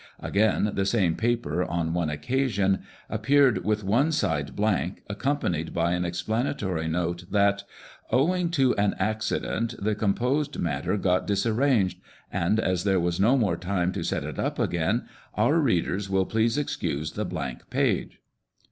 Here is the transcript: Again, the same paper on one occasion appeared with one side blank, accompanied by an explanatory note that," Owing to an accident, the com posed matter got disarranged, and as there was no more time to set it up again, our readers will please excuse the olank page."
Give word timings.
Again, 0.19 0.71
the 0.73 0.83
same 0.87 1.13
paper 1.13 1.63
on 1.63 1.93
one 1.93 2.09
occasion 2.09 2.79
appeared 3.07 3.63
with 3.63 3.83
one 3.83 4.11
side 4.11 4.55
blank, 4.55 5.03
accompanied 5.07 5.75
by 5.75 5.91
an 5.91 6.05
explanatory 6.05 6.87
note 6.87 7.25
that," 7.29 7.63
Owing 8.11 8.49
to 8.49 8.75
an 8.77 8.95
accident, 8.97 9.75
the 9.77 9.93
com 9.93 10.15
posed 10.15 10.57
matter 10.57 10.97
got 10.97 11.27
disarranged, 11.27 11.99
and 12.33 12.59
as 12.59 12.83
there 12.83 12.99
was 12.99 13.19
no 13.19 13.37
more 13.37 13.57
time 13.57 13.91
to 13.91 14.01
set 14.01 14.23
it 14.23 14.39
up 14.39 14.57
again, 14.57 15.05
our 15.35 15.59
readers 15.59 16.09
will 16.09 16.25
please 16.25 16.57
excuse 16.57 17.11
the 17.11 17.23
olank 17.27 17.69
page." 17.69 18.19